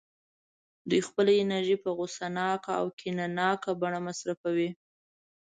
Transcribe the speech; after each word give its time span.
دوی 0.89 1.01
خپله 1.07 1.31
انرژي 1.43 1.77
په 1.83 1.89
غوسه 1.97 2.25
ناکه 2.37 2.71
او 2.79 2.85
کینه 2.99 3.25
ناکه 3.39 3.71
بڼه 3.81 3.99
مصرفوي 4.07 4.69